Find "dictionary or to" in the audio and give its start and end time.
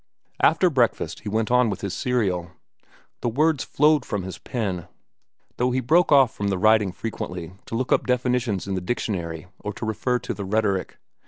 8.81-9.85